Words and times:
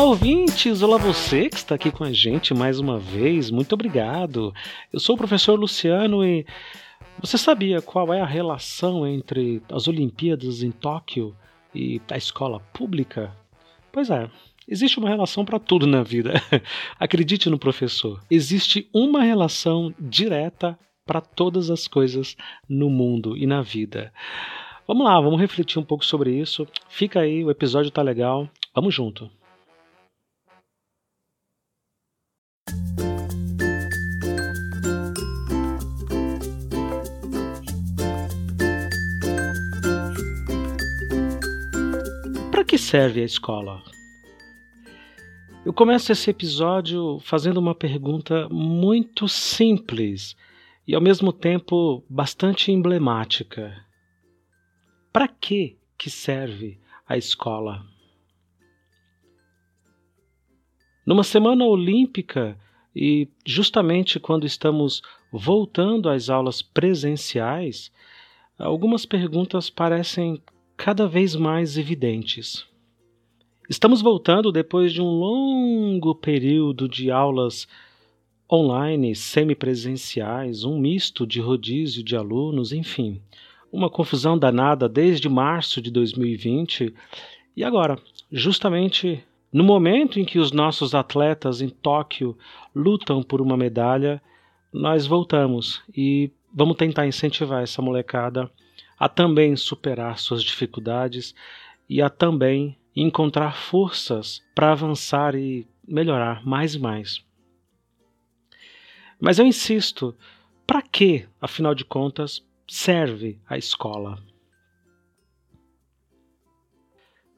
Olá, 0.00 0.08
ouvintes! 0.08 0.80
Olá, 0.80 0.96
você 0.96 1.50
que 1.50 1.56
está 1.56 1.74
aqui 1.74 1.90
com 1.90 2.02
a 2.02 2.10
gente 2.10 2.54
mais 2.54 2.80
uma 2.80 2.98
vez. 2.98 3.50
Muito 3.50 3.74
obrigado. 3.74 4.50
Eu 4.90 4.98
sou 4.98 5.14
o 5.14 5.18
professor 5.18 5.60
Luciano 5.60 6.24
e 6.24 6.46
você 7.20 7.36
sabia 7.36 7.82
qual 7.82 8.10
é 8.10 8.18
a 8.18 8.24
relação 8.24 9.06
entre 9.06 9.62
as 9.70 9.88
Olimpíadas 9.88 10.62
em 10.62 10.70
Tóquio 10.70 11.36
e 11.74 12.00
a 12.10 12.16
escola 12.16 12.60
pública? 12.72 13.36
Pois 13.92 14.08
é, 14.08 14.30
existe 14.66 14.98
uma 14.98 15.10
relação 15.10 15.44
para 15.44 15.58
tudo 15.58 15.86
na 15.86 16.02
vida. 16.02 16.32
Acredite 16.98 17.50
no 17.50 17.58
professor. 17.58 18.22
Existe 18.30 18.88
uma 18.94 19.22
relação 19.22 19.94
direta 20.00 20.78
para 21.04 21.20
todas 21.20 21.70
as 21.70 21.86
coisas 21.86 22.38
no 22.66 22.88
mundo 22.88 23.36
e 23.36 23.46
na 23.46 23.60
vida. 23.60 24.10
Vamos 24.88 25.04
lá, 25.04 25.20
vamos 25.20 25.38
refletir 25.38 25.78
um 25.78 25.84
pouco 25.84 26.06
sobre 26.06 26.32
isso. 26.40 26.66
Fica 26.88 27.20
aí, 27.20 27.44
o 27.44 27.50
episódio 27.50 27.90
tá 27.90 28.00
legal. 28.00 28.48
Vamos 28.74 28.94
junto. 28.94 29.30
Para 42.60 42.66
que 42.66 42.76
serve 42.76 43.22
a 43.22 43.24
escola? 43.24 43.82
Eu 45.64 45.72
começo 45.72 46.12
esse 46.12 46.28
episódio 46.28 47.18
fazendo 47.20 47.56
uma 47.56 47.74
pergunta 47.74 48.50
muito 48.50 49.26
simples 49.26 50.36
e 50.86 50.94
ao 50.94 51.00
mesmo 51.00 51.32
tempo 51.32 52.04
bastante 52.06 52.70
emblemática. 52.70 53.82
Para 55.10 55.26
que 55.26 55.78
que 55.96 56.10
serve 56.10 56.78
a 57.08 57.16
escola? 57.16 57.82
Numa 61.06 61.24
semana 61.24 61.64
olímpica 61.64 62.58
e 62.94 63.26
justamente 63.46 64.20
quando 64.20 64.44
estamos 64.44 65.00
voltando 65.32 66.10
às 66.10 66.28
aulas 66.28 66.60
presenciais, 66.60 67.90
algumas 68.58 69.06
perguntas 69.06 69.70
parecem 69.70 70.42
cada 70.82 71.06
vez 71.06 71.36
mais 71.36 71.76
evidentes. 71.76 72.66
Estamos 73.68 74.00
voltando 74.00 74.50
depois 74.50 74.94
de 74.94 75.02
um 75.02 75.10
longo 75.10 76.14
período 76.14 76.88
de 76.88 77.10
aulas 77.10 77.68
online, 78.50 79.14
semipresenciais, 79.14 80.64
um 80.64 80.80
misto 80.80 81.26
de 81.26 81.38
rodízio 81.38 82.02
de 82.02 82.16
alunos, 82.16 82.72
enfim, 82.72 83.20
uma 83.70 83.90
confusão 83.90 84.38
danada 84.38 84.88
desde 84.88 85.28
março 85.28 85.82
de 85.82 85.90
2020. 85.90 86.94
E 87.54 87.62
agora, 87.62 87.98
justamente 88.32 89.22
no 89.52 89.62
momento 89.62 90.18
em 90.18 90.24
que 90.24 90.38
os 90.38 90.50
nossos 90.50 90.94
atletas 90.94 91.60
em 91.60 91.68
Tóquio 91.68 92.38
lutam 92.74 93.22
por 93.22 93.42
uma 93.42 93.56
medalha, 93.56 94.20
nós 94.72 95.06
voltamos 95.06 95.82
e 95.94 96.30
vamos 96.54 96.78
tentar 96.78 97.06
incentivar 97.06 97.62
essa 97.62 97.82
molecada 97.82 98.50
a 98.98 99.08
também 99.08 99.56
superar 99.56 100.18
suas 100.18 100.42
dificuldades 100.42 101.34
e 101.88 102.00
a 102.02 102.10
também 102.10 102.76
encontrar 102.94 103.56
forças 103.56 104.42
para 104.54 104.72
avançar 104.72 105.34
e 105.34 105.66
melhorar 105.86 106.44
mais 106.46 106.74
e 106.74 106.78
mais. 106.78 107.24
Mas 109.20 109.38
eu 109.38 109.46
insisto, 109.46 110.16
para 110.66 110.82
que, 110.82 111.26
afinal 111.40 111.74
de 111.74 111.84
contas, 111.84 112.44
serve 112.66 113.38
a 113.48 113.58
escola? 113.58 114.22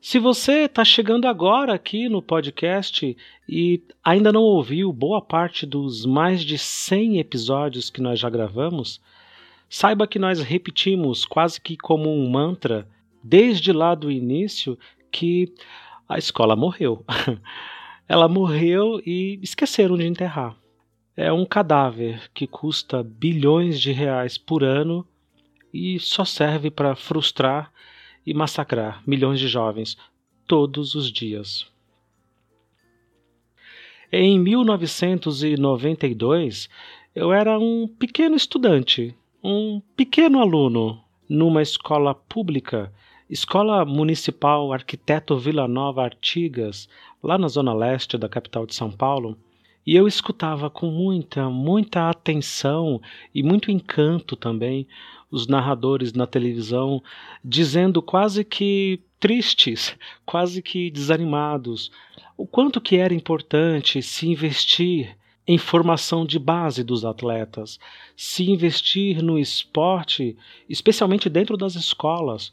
Se 0.00 0.18
você 0.18 0.64
está 0.64 0.84
chegando 0.84 1.28
agora 1.28 1.72
aqui 1.72 2.08
no 2.08 2.20
podcast 2.20 3.16
e 3.48 3.82
ainda 4.02 4.32
não 4.32 4.42
ouviu 4.42 4.92
boa 4.92 5.22
parte 5.22 5.64
dos 5.64 6.04
mais 6.04 6.42
de 6.42 6.58
100 6.58 7.20
episódios 7.20 7.88
que 7.88 8.00
nós 8.00 8.18
já 8.18 8.28
gravamos, 8.28 9.00
saiba 9.72 10.06
que 10.06 10.18
nós 10.18 10.42
repetimos 10.42 11.24
quase 11.24 11.58
que 11.58 11.78
como 11.78 12.12
um 12.12 12.28
mantra 12.28 12.86
desde 13.24 13.72
lá 13.72 13.94
do 13.94 14.10
início 14.10 14.78
que 15.10 15.50
a 16.06 16.18
escola 16.18 16.54
morreu. 16.54 17.02
Ela 18.06 18.28
morreu 18.28 19.00
e 19.06 19.40
esqueceram 19.42 19.96
de 19.96 20.06
enterrar. 20.06 20.54
É 21.16 21.32
um 21.32 21.46
cadáver 21.46 22.30
que 22.34 22.46
custa 22.46 23.02
bilhões 23.02 23.80
de 23.80 23.92
reais 23.92 24.36
por 24.36 24.62
ano 24.62 25.08
e 25.72 25.98
só 25.98 26.22
serve 26.22 26.70
para 26.70 26.94
frustrar 26.94 27.72
e 28.26 28.34
massacrar 28.34 29.02
milhões 29.06 29.40
de 29.40 29.48
jovens 29.48 29.96
todos 30.46 30.94
os 30.94 31.10
dias. 31.10 31.66
Em 34.12 34.38
1992, 34.38 36.68
eu 37.14 37.32
era 37.32 37.58
um 37.58 37.88
pequeno 37.88 38.36
estudante, 38.36 39.16
um 39.44 39.80
pequeno 39.96 40.40
aluno 40.40 41.02
numa 41.28 41.62
escola 41.62 42.14
pública, 42.14 42.92
Escola 43.28 43.84
Municipal 43.84 44.72
Arquiteto 44.72 45.36
Vila 45.36 45.66
Nova 45.66 46.04
Artigas, 46.04 46.88
lá 47.20 47.36
na 47.36 47.48
zona 47.48 47.74
leste 47.74 48.16
da 48.16 48.28
capital 48.28 48.66
de 48.66 48.74
São 48.74 48.92
Paulo, 48.92 49.36
e 49.84 49.96
eu 49.96 50.06
escutava 50.06 50.70
com 50.70 50.86
muita, 50.92 51.50
muita 51.50 52.08
atenção 52.08 53.00
e 53.34 53.42
muito 53.42 53.68
encanto 53.68 54.36
também 54.36 54.86
os 55.28 55.48
narradores 55.48 56.12
na 56.12 56.26
televisão 56.26 57.02
dizendo 57.44 58.00
quase 58.00 58.44
que 58.44 59.00
tristes, 59.18 59.96
quase 60.24 60.62
que 60.62 60.88
desanimados, 60.88 61.90
o 62.36 62.46
quanto 62.46 62.80
que 62.80 62.96
era 62.96 63.12
importante 63.12 64.00
se 64.02 64.28
investir 64.28 65.16
em 65.46 65.58
formação 65.58 66.24
de 66.24 66.38
base 66.38 66.84
dos 66.84 67.04
atletas, 67.04 67.78
se 68.16 68.50
investir 68.50 69.22
no 69.22 69.38
esporte, 69.38 70.36
especialmente 70.68 71.28
dentro 71.28 71.56
das 71.56 71.74
escolas. 71.74 72.52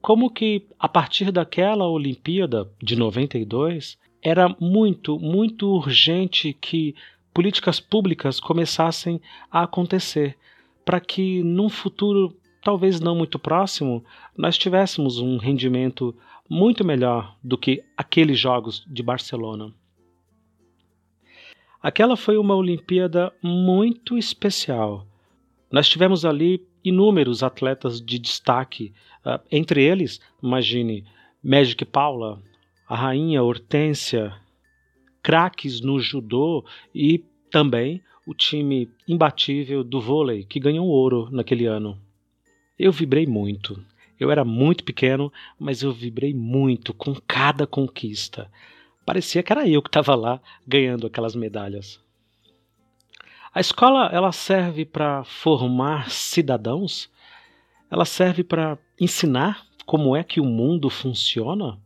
Como 0.00 0.30
que 0.30 0.66
a 0.78 0.88
partir 0.88 1.30
daquela 1.30 1.86
Olimpíada 1.88 2.68
de 2.82 2.96
92 2.96 3.96
era 4.22 4.54
muito, 4.60 5.18
muito 5.18 5.68
urgente 5.68 6.52
que 6.52 6.94
políticas 7.32 7.80
públicas 7.80 8.40
começassem 8.40 9.20
a 9.50 9.62
acontecer 9.62 10.36
para 10.84 11.00
que 11.00 11.42
num 11.42 11.68
futuro 11.68 12.36
talvez 12.62 13.00
não 13.00 13.14
muito 13.14 13.38
próximo 13.38 14.04
nós 14.36 14.56
tivéssemos 14.56 15.18
um 15.18 15.36
rendimento 15.36 16.14
muito 16.48 16.84
melhor 16.84 17.36
do 17.42 17.56
que 17.56 17.82
aqueles 17.96 18.38
jogos 18.38 18.84
de 18.86 19.02
Barcelona. 19.02 19.72
Aquela 21.84 22.16
foi 22.16 22.38
uma 22.38 22.56
Olimpíada 22.56 23.30
muito 23.42 24.16
especial. 24.16 25.06
Nós 25.70 25.86
tivemos 25.86 26.24
ali 26.24 26.66
inúmeros 26.82 27.42
atletas 27.42 28.00
de 28.00 28.18
destaque, 28.18 28.94
uh, 29.22 29.38
entre 29.52 29.84
eles, 29.84 30.18
imagine, 30.42 31.04
Magic 31.42 31.84
Paula, 31.84 32.42
a 32.88 32.96
rainha 32.96 33.42
Hortência, 33.42 34.34
craques 35.22 35.82
no 35.82 36.00
judô 36.00 36.64
e 36.94 37.22
também 37.50 38.02
o 38.26 38.32
time 38.32 38.88
imbatível 39.06 39.84
do 39.84 40.00
vôlei 40.00 40.42
que 40.42 40.58
ganhou 40.58 40.86
ouro 40.86 41.28
naquele 41.30 41.66
ano. 41.66 42.00
Eu 42.78 42.92
vibrei 42.92 43.26
muito. 43.26 43.78
Eu 44.18 44.30
era 44.30 44.42
muito 44.42 44.84
pequeno, 44.84 45.30
mas 45.60 45.82
eu 45.82 45.92
vibrei 45.92 46.32
muito 46.32 46.94
com 46.94 47.14
cada 47.28 47.66
conquista. 47.66 48.50
Parecia 49.04 49.42
que 49.42 49.52
era 49.52 49.68
eu 49.68 49.82
que 49.82 49.88
estava 49.88 50.14
lá 50.14 50.40
ganhando 50.66 51.06
aquelas 51.06 51.34
medalhas. 51.34 52.00
A 53.52 53.60
escola 53.60 54.06
ela 54.12 54.32
serve 54.32 54.84
para 54.84 55.22
formar 55.24 56.10
cidadãos? 56.10 57.10
Ela 57.90 58.04
serve 58.04 58.42
para 58.42 58.78
ensinar 59.00 59.64
como 59.86 60.16
é 60.16 60.24
que 60.24 60.40
o 60.40 60.44
mundo 60.44 60.90
funciona? 60.90 61.78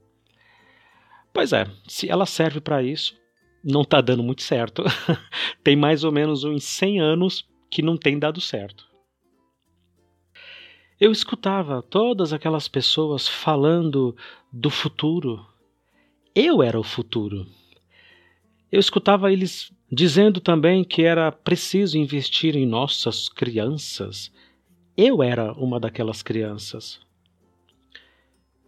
Pois 1.33 1.53
é, 1.53 1.67
se 1.87 2.09
ela 2.09 2.25
serve 2.25 2.61
para 2.61 2.83
isso, 2.83 3.17
não 3.63 3.83
está 3.83 4.01
dando 4.01 4.23
muito 4.23 4.43
certo. 4.43 4.83
tem 5.63 5.77
mais 5.77 6.05
ou 6.05 6.13
menos 6.13 6.45
uns 6.45 6.65
100 6.65 7.01
anos 7.01 7.49
que 7.71 7.83
não 7.83 7.97
tem 7.97 8.19
dado 8.19 8.41
certo. 8.41 8.89
Eu 11.01 11.13
escutava 11.13 11.83
todas 11.83 12.33
aquelas 12.33 12.67
pessoas 12.67 13.29
falando 13.29 14.17
do 14.53 14.71
futuro. 14.71 15.47
Eu 16.41 16.63
era 16.63 16.79
o 16.79 16.85
futuro. 16.85 17.49
Eu 18.71 18.79
escutava 18.79 19.33
eles 19.33 19.73
dizendo 19.91 20.41
também 20.41 20.85
que 20.85 21.03
era 21.03 21.33
preciso 21.33 21.99
investir 21.99 22.55
em 22.55 22.65
nossas 22.65 23.29
crianças. 23.29 24.33
Eu 24.97 25.21
era 25.21 25.53
uma 25.55 25.81
daquelas 25.81 26.23
crianças. 26.23 27.01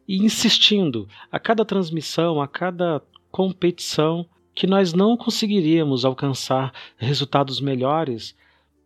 E 0.09 0.17
insistindo 0.17 1.07
a 1.31 1.39
cada 1.39 1.65
transmissão, 1.65 2.43
a 2.43 2.49
cada 2.49 3.01
competição, 3.31 4.29
que 4.53 4.67
nós 4.67 4.93
não 4.93 5.17
conseguiríamos 5.17 6.05
alcançar 6.05 6.75
resultados 6.97 7.61
melhores, 7.61 8.37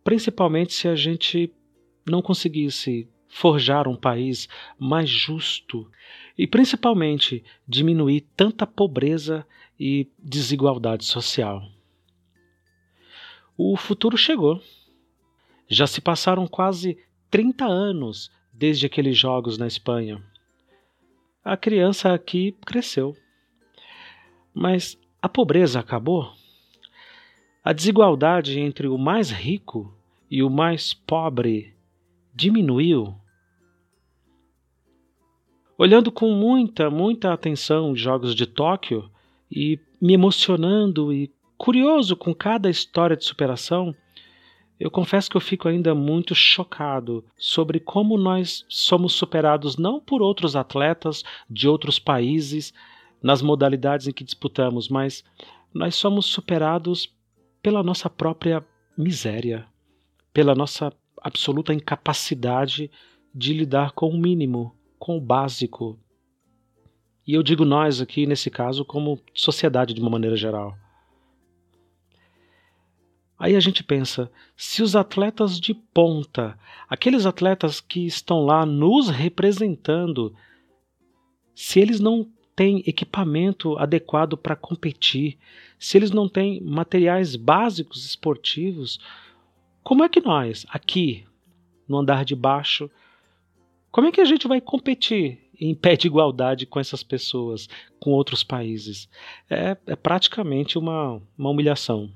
principalmente 0.03 0.75
se 0.75 0.87
a 0.87 0.95
gente 0.95 1.51
não 2.07 2.21
conseguisse 2.21 3.09
forjar 3.27 3.87
um 3.87 3.95
país 3.95 4.47
mais 4.77 5.09
justo 5.09 5.89
e 6.37 6.45
principalmente 6.45 7.43
diminuir 7.67 8.21
tanta 8.35 8.67
pobreza 8.67 9.45
e 9.79 10.09
desigualdade 10.19 11.05
social. 11.05 11.67
O 13.57 13.77
futuro 13.77 14.17
chegou. 14.17 14.61
Já 15.67 15.87
se 15.87 16.01
passaram 16.01 16.45
quase 16.45 16.97
30 17.31 17.65
anos 17.65 18.31
desde 18.53 18.85
aqueles 18.85 19.17
jogos 19.17 19.57
na 19.57 19.65
Espanha. 19.65 20.21
A 21.43 21.55
criança 21.55 22.13
aqui 22.13 22.53
cresceu. 22.65 23.15
Mas 24.53 24.97
a 25.21 25.29
pobreza 25.29 25.79
acabou? 25.79 26.33
A 27.63 27.73
desigualdade 27.73 28.59
entre 28.59 28.87
o 28.87 28.97
mais 28.97 29.31
rico 29.31 29.93
e 30.29 30.43
o 30.43 30.49
mais 30.49 30.93
pobre 30.93 31.73
diminuiu? 32.33 33.15
Olhando 35.77 36.09
com 36.09 36.31
muita, 36.31 36.89
muita 36.89 37.33
atenção 37.33 37.91
os 37.91 37.99
Jogos 37.99 38.33
de 38.33 38.45
Tóquio 38.45 39.11
e 39.51 39.77
me 40.01 40.13
emocionando 40.13 41.11
e 41.11 41.29
curioso 41.57 42.15
com 42.15 42.33
cada 42.33 42.69
história 42.69 43.17
de 43.17 43.25
superação, 43.25 43.93
eu 44.79 44.89
confesso 44.89 45.29
que 45.29 45.35
eu 45.35 45.41
fico 45.41 45.67
ainda 45.67 45.93
muito 45.93 46.33
chocado 46.33 47.25
sobre 47.37 47.81
como 47.81 48.17
nós 48.17 48.65
somos 48.69 49.13
superados 49.13 49.75
não 49.75 49.99
por 49.99 50.21
outros 50.21 50.55
atletas 50.55 51.25
de 51.49 51.67
outros 51.67 51.99
países 51.99 52.73
nas 53.21 53.41
modalidades 53.41 54.07
em 54.07 54.13
que 54.13 54.23
disputamos, 54.23 54.87
mas 54.87 55.25
nós 55.73 55.95
somos 55.95 56.25
superados 56.25 57.13
pela 57.61 57.83
nossa 57.83 58.09
própria 58.09 58.65
miséria, 58.97 59.65
pela 60.31 60.55
nossa 60.55 60.93
absoluta 61.21 61.73
incapacidade 61.73 62.89
de 63.33 63.53
lidar 63.53 63.91
com 63.91 64.07
o 64.07 64.17
mínimo, 64.17 64.73
com 64.99 65.17
o 65.17 65.21
básico. 65.21 65.99
E 67.27 67.33
eu 67.33 67.43
digo 67.43 67.65
nós 67.65 68.01
aqui, 68.01 68.25
nesse 68.25 68.49
caso, 68.49 68.85
como 68.85 69.19
sociedade 69.33 69.93
de 69.93 70.01
uma 70.01 70.09
maneira 70.09 70.35
geral. 70.35 70.77
Aí 73.37 73.55
a 73.55 73.59
gente 73.59 73.83
pensa, 73.83 74.31
se 74.55 74.81
os 74.81 74.95
atletas 74.95 75.59
de 75.59 75.73
ponta, 75.73 76.57
aqueles 76.87 77.25
atletas 77.25 77.81
que 77.81 78.05
estão 78.05 78.45
lá 78.45 78.65
nos 78.65 79.09
representando, 79.09 80.33
se 81.53 81.79
eles 81.79 81.99
não 81.99 82.29
têm 82.55 82.81
equipamento 82.87 83.77
adequado 83.77 84.37
para 84.37 84.55
competir, 84.55 85.37
se 85.77 85.97
eles 85.97 86.11
não 86.11 86.29
têm 86.29 86.61
materiais 86.61 87.35
básicos 87.35 88.05
esportivos, 88.05 88.99
como 89.83 90.03
é 90.03 90.09
que 90.09 90.21
nós, 90.21 90.65
aqui, 90.69 91.25
no 91.87 91.97
andar 91.97 92.23
de 92.23 92.35
baixo, 92.35 92.89
como 93.95 94.07
é 94.07 94.11
que 94.11 94.19
a 94.19 94.25
gente 94.25 94.45
vai 94.45 94.59
competir 94.59 95.39
em 95.57 95.73
pé 95.73 95.95
de 95.95 96.07
igualdade 96.07 96.65
com 96.65 96.81
essas 96.81 97.01
pessoas, 97.01 97.69
com 97.97 98.11
outros 98.11 98.43
países? 98.43 99.07
É, 99.49 99.77
é 99.87 99.95
praticamente 99.95 100.77
uma, 100.77 101.21
uma 101.37 101.49
humilhação. 101.49 102.11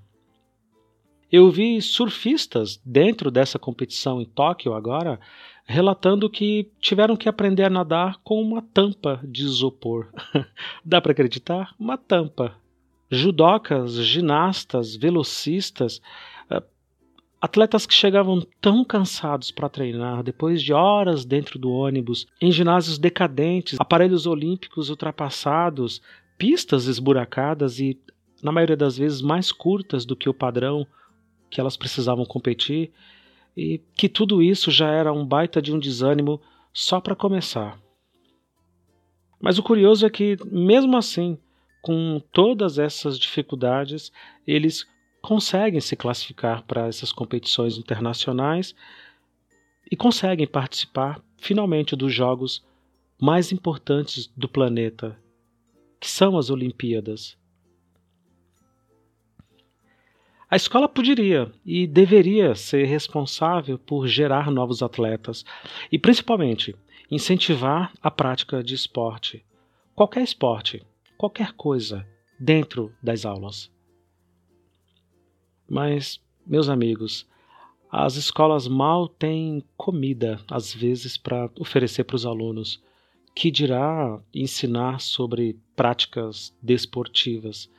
Eu 1.32 1.50
vi 1.50 1.82
surfistas 1.82 2.82
dentro 2.84 3.32
dessa 3.32 3.58
competição 3.58 4.22
em 4.22 4.26
Tóquio 4.26 4.74
agora 4.74 5.22
relatando 5.64 6.30
que 6.30 6.70
tiveram 6.82 7.16
que 7.16 7.30
aprender 7.30 7.64
a 7.64 7.70
nadar 7.70 8.20
com 8.26 8.42
uma 8.42 8.62
tampa 8.62 9.22
de 9.24 9.44
isopor. 9.44 10.12
Dá 10.84 11.00
para 11.00 11.14
acreditar? 11.14 11.74
Uma 11.80 11.98
tampa. 11.98 12.58
Judocas, 13.10 13.94
ginastas, 13.94 14.98
velocistas, 14.98 16.02
atletas 17.42 17.86
que 17.86 17.94
chegavam 17.94 18.46
tão 18.60 18.84
cansados 18.84 19.52
para 19.52 19.70
treinar 19.70 20.24
depois 20.24 20.62
de 20.62 20.74
horas 20.74 21.26
dentro 21.26 21.58
do 21.58 21.72
ônibus, 21.72 22.28
em 22.42 22.52
ginásios 22.52 22.98
decadentes, 22.98 23.80
aparelhos 23.80 24.26
olímpicos 24.26 24.90
ultrapassados, 24.90 26.02
pistas 26.38 26.86
esburacadas 26.86 27.80
e, 27.80 28.00
na 28.44 28.52
maioria 28.52 28.78
das 28.78 28.98
vezes, 28.98 29.22
mais 29.22 29.52
curtas 29.52 30.06
do 30.06 30.16
que 30.16 30.30
o 30.30 30.34
padrão 30.34 30.86
que 31.50 31.60
elas 31.60 31.78
precisavam 31.78 32.26
competir 32.26 32.92
e 33.56 33.82
que 33.96 34.08
tudo 34.08 34.42
isso 34.42 34.70
já 34.70 34.90
era 34.90 35.12
um 35.12 35.26
baita 35.26 35.62
de 35.62 35.74
um 35.74 35.80
desânimo 35.80 36.42
só 36.74 37.00
para 37.02 37.16
começar. 37.16 37.80
Mas 39.42 39.58
o 39.58 39.64
curioso 39.64 40.06
é 40.06 40.10
que, 40.10 40.38
mesmo 40.52 40.98
assim, 40.98 41.38
com 41.82 42.22
todas 42.32 42.78
essas 42.78 43.18
dificuldades, 43.18 44.12
eles 44.46 44.86
conseguem 45.22 45.82
se 45.82 45.96
classificar 45.96 46.64
para 46.64 46.88
essas 46.88 47.12
competições 47.12 47.78
internacionais 47.78 48.76
e 49.92 49.96
conseguem 49.96 50.48
participar 50.48 51.22
finalmente 51.38 51.96
dos 51.96 52.14
jogos 52.14 52.66
mais 53.20 53.52
importantes 53.52 54.28
do 54.36 54.48
planeta, 54.48 55.20
que 56.00 56.10
são 56.10 56.38
as 56.38 56.50
Olimpíadas. 56.50 57.38
A 60.50 60.56
escola 60.56 60.90
poderia 60.90 61.52
e 61.64 61.86
deveria 61.86 62.56
ser 62.56 62.86
responsável 62.86 63.78
por 63.78 64.08
gerar 64.08 64.50
novos 64.50 64.82
atletas 64.82 65.46
e, 65.92 66.00
principalmente, 66.00 66.76
incentivar 67.12 67.94
a 68.02 68.10
prática 68.10 68.64
de 68.64 68.74
esporte. 68.74 69.46
Qualquer 69.94 70.24
esporte, 70.24 70.84
qualquer 71.18 71.54
coisa, 71.54 72.08
dentro 72.40 72.92
das 73.04 73.26
aulas. 73.26 73.70
Mas, 75.70 76.20
meus 76.46 76.68
amigos, 76.68 77.28
as 77.92 78.16
escolas 78.16 78.68
mal 78.68 79.08
têm 79.08 79.64
comida, 79.78 80.40
às 80.50 80.74
vezes, 80.74 81.18
para 81.18 81.50
oferecer 81.60 82.04
para 82.04 82.16
os 82.16 82.26
alunos. 82.26 82.82
Que 83.36 83.52
dirá 83.52 84.20
ensinar 84.34 85.00
sobre 85.00 85.58
práticas 85.76 86.56
desportivas? 86.62 87.70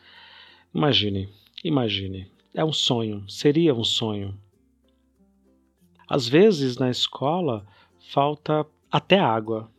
Imagine, 0.74 1.28
imagine. 1.64 2.30
É 2.54 2.64
um 2.64 2.72
sonho, 2.72 3.28
seria 3.28 3.74
um 3.74 3.84
sonho. 3.84 4.38
Às 6.08 6.28
vezes 6.28 6.76
na 6.76 6.90
escola 6.90 7.66
falta 7.98 8.66
até 8.90 9.18
água. 9.18 9.70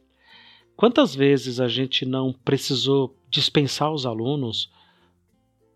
Quantas 0.78 1.14
vezes 1.14 1.60
a 1.60 1.68
gente 1.68 2.06
não 2.06 2.32
precisou 2.32 3.16
dispensar 3.30 3.92
os 3.92 4.06
alunos 4.06 4.72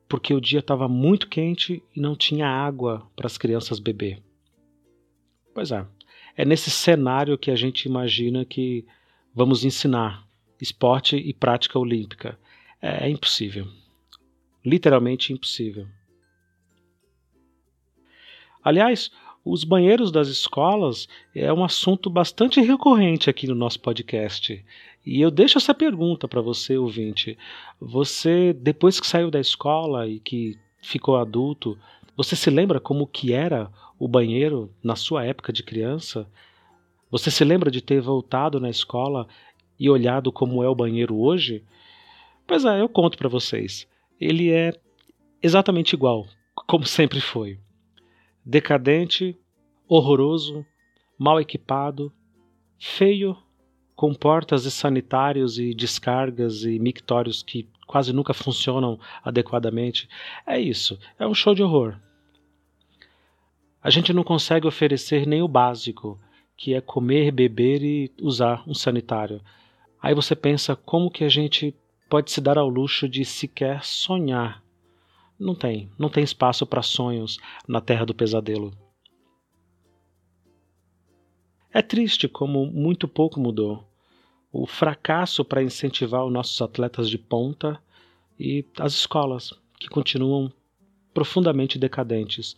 porque 0.08 0.34
o 0.34 0.42
dia 0.42 0.60
estava 0.60 0.88
muito 0.88 1.28
quente 1.28 1.84
e 1.96 2.00
não 2.00 2.16
tinha 2.16 2.48
água 2.48 3.10
para 3.16 3.28
as 3.28 3.38
crianças 3.38 3.80
beber? 3.80 4.22
Pois 5.54 5.72
é, 5.72 5.86
é 6.36 6.46
nesse 6.46 6.70
cenário 6.70 7.38
que 7.38 7.50
a 7.50 7.56
gente 7.56 7.86
imagina 7.86 8.46
que 8.46 8.86
vamos 9.34 9.64
ensinar 9.64 10.26
esporte 10.62 11.16
e 11.16 11.34
prática 11.34 11.80
olímpica. 11.80 12.38
É, 12.82 13.06
é 13.06 13.10
impossível. 13.10 13.68
Literalmente 14.64 15.34
impossível. 15.34 15.88
Aliás, 18.64 19.12
os 19.46 19.64
banheiros 19.64 20.12
das 20.12 20.28
escolas 20.28 21.08
é 21.36 21.54
um 21.54 21.64
assunto 21.64 22.10
bastante 22.10 22.60
recorrente 22.60 23.30
aqui 23.30 23.46
no 23.46 23.54
nosso 23.54 23.80
podcast. 23.80 24.66
E 25.06 25.22
eu 25.22 25.30
deixo 25.30 25.60
essa 25.60 25.72
pergunta 25.72 26.28
para 26.28 26.42
você, 26.42 26.76
ouvinte. 26.80 27.38
Você, 27.80 28.54
depois 28.54 29.00
que 29.00 29.06
saiu 29.06 29.30
da 29.30 29.40
escola 29.40 30.08
e 30.08 30.20
que 30.20 30.58
ficou 30.82 31.18
adulto, 31.18 31.78
você 32.18 32.36
se 32.36 32.50
lembra 32.50 32.80
como 32.80 33.06
que 33.06 33.34
era 33.34 33.72
o 34.00 34.08
banheiro 34.08 34.74
na 34.84 34.96
sua 34.96 35.24
época 35.24 35.54
de 35.54 35.62
criança? 35.62 36.28
Você 37.12 37.30
se 37.30 37.46
lembra 37.46 37.70
de 37.70 37.82
ter 37.82 38.02
voltado 38.02 38.60
na 38.60 38.70
escola 38.70 39.28
e 39.80 39.88
olhado 39.92 40.32
como 40.32 40.64
é 40.64 40.68
o 40.68 40.74
banheiro 40.74 41.16
hoje? 41.20 41.64
Pois 42.48 42.66
é, 42.66 42.82
eu 42.82 42.90
conto 42.90 43.16
para 43.16 43.30
vocês. 43.30 43.88
Ele 44.20 44.50
é 44.50 44.74
exatamente 45.40 45.94
igual, 45.94 46.26
como 46.66 46.84
sempre 46.84 47.22
foi 47.22 47.60
decadente, 48.46 49.36
horroroso, 49.88 50.66
mal 51.18 51.40
equipado, 51.40 52.12
feio, 52.78 53.36
com 53.96 54.14
portas 54.14 54.66
e 54.66 54.72
sanitários 54.72 55.58
e 55.58 55.74
descargas 55.74 56.64
e 56.64 56.78
mictórios 56.78 57.42
que 57.42 57.68
quase 57.88 58.12
nunca 58.12 58.34
funcionam 58.34 59.00
adequadamente. 59.24 60.08
É 60.46 60.60
isso, 60.60 61.00
é 61.18 61.26
um 61.26 61.34
show 61.34 61.56
de 61.56 61.64
horror. 61.64 61.98
A 63.82 63.90
gente 63.90 64.12
não 64.12 64.24
consegue 64.24 64.68
oferecer 64.68 65.26
nem 65.26 65.42
o 65.42 65.48
básico, 65.48 66.20
que 66.58 66.74
é 66.74 66.82
comer, 66.82 67.32
beber 67.32 67.84
e 67.84 68.12
usar 68.22 68.64
um 68.68 68.74
sanitário. 68.74 69.42
Aí 70.02 70.14
você 70.14 70.36
pensa 70.36 70.76
como 70.76 71.10
que 71.10 71.24
a 71.24 71.30
gente 71.30 71.74
pode 72.10 72.32
se 72.32 72.42
dar 72.42 72.58
ao 72.58 72.70
luxo 72.70 73.08
de 73.08 73.24
sequer 73.24 73.84
sonhar 73.84 74.65
não 75.40 75.56
tem, 75.56 75.92
não 75.98 76.10
tem 76.10 76.24
espaço 76.24 76.66
para 76.66 76.82
sonhos 76.82 77.38
na 77.68 77.82
terra 77.82 78.06
do 78.06 78.14
pesadelo. 78.14 78.72
É 81.72 81.82
triste 81.82 82.28
como 82.28 82.66
muito 82.68 83.08
pouco 83.08 83.40
mudou. 83.40 83.86
O 84.52 84.66
fracasso 84.66 85.44
para 85.44 85.62
incentivar 85.62 86.26
os 86.26 86.32
nossos 86.32 86.62
atletas 86.62 87.10
de 87.10 87.18
ponta 87.18 87.82
e 88.40 88.66
as 88.80 88.94
escolas, 88.94 89.54
que 89.78 89.90
continuam 89.90 90.52
profundamente 91.14 91.78
decadentes. 91.78 92.58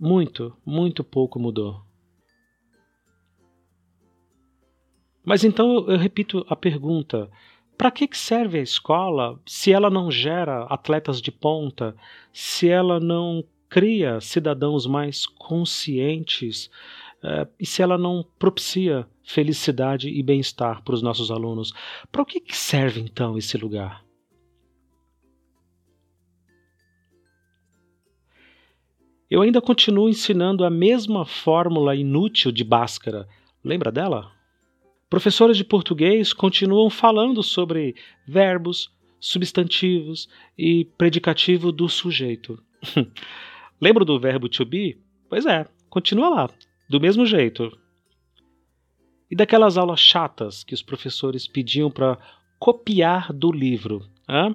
Muito, 0.00 0.56
muito 0.64 1.04
pouco 1.04 1.38
mudou. 1.38 1.82
Mas 5.22 5.44
então 5.44 5.86
eu 5.86 5.98
repito 5.98 6.46
a 6.48 6.56
pergunta: 6.56 7.30
Para 7.78 7.92
que, 7.92 8.08
que 8.08 8.18
serve 8.18 8.58
a 8.58 8.62
escola 8.62 9.40
se 9.46 9.72
ela 9.72 9.88
não 9.88 10.10
gera 10.10 10.64
atletas 10.64 11.22
de 11.22 11.30
ponta, 11.30 11.94
se 12.32 12.68
ela 12.68 12.98
não 12.98 13.44
cria 13.68 14.20
cidadãos 14.20 14.84
mais 14.84 15.24
conscientes 15.24 16.68
é, 17.22 17.46
e 17.60 17.64
se 17.64 17.80
ela 17.80 17.96
não 17.96 18.26
propicia 18.36 19.06
felicidade 19.22 20.08
e 20.08 20.20
bem-estar 20.24 20.82
para 20.82 20.94
os 20.94 21.02
nossos 21.02 21.30
alunos? 21.30 21.72
Para 22.10 22.22
o 22.22 22.26
que, 22.26 22.40
que 22.40 22.56
serve 22.56 23.00
então 23.00 23.38
esse 23.38 23.56
lugar? 23.56 24.04
Eu 29.30 29.40
ainda 29.40 29.60
continuo 29.60 30.08
ensinando 30.08 30.64
a 30.64 30.70
mesma 30.70 31.24
fórmula 31.24 31.94
inútil 31.94 32.50
de 32.50 32.64
Bhaskara. 32.64 33.28
Lembra 33.62 33.92
dela? 33.92 34.37
Professores 35.10 35.56
de 35.56 35.64
português 35.64 36.34
continuam 36.34 36.90
falando 36.90 37.42
sobre 37.42 37.94
verbos, 38.26 38.90
substantivos 39.18 40.28
e 40.56 40.84
predicativo 40.98 41.72
do 41.72 41.88
sujeito. 41.88 42.62
Lembra 43.80 44.04
do 44.04 44.20
verbo 44.20 44.48
to 44.48 44.66
be? 44.66 45.00
Pois 45.28 45.46
é, 45.46 45.66
continua 45.88 46.28
lá, 46.28 46.50
do 46.90 47.00
mesmo 47.00 47.24
jeito. 47.24 47.70
E 49.30 49.36
daquelas 49.36 49.78
aulas 49.78 50.00
chatas 50.00 50.62
que 50.62 50.74
os 50.74 50.82
professores 50.82 51.46
pediam 51.46 51.90
para 51.90 52.18
copiar 52.58 53.32
do 53.32 53.50
livro? 53.50 54.06
Hã? 54.28 54.54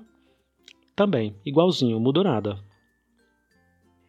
Também, 0.95 1.35
igualzinho, 1.43 1.99
mudou 1.99 2.23
nada. 2.23 2.59